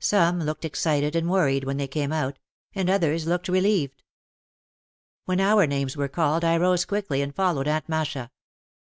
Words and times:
Some 0.00 0.40
looked 0.42 0.64
excited 0.64 1.14
and 1.14 1.30
worried 1.30 1.62
when 1.62 1.76
they 1.76 1.86
came 1.86 2.12
out, 2.12 2.40
and 2.74 2.90
others 2.90 3.28
looked 3.28 3.46
relieved. 3.46 4.02
When 5.26 5.38
our 5.40 5.64
names 5.64 5.96
were 5.96 6.08
called 6.08 6.42
I 6.44 6.56
rose 6.56 6.84
quickly 6.84 7.22
and 7.22 7.32
fol 7.32 7.54
lowed 7.54 7.68
Aunt 7.68 7.88
Masha. 7.88 8.32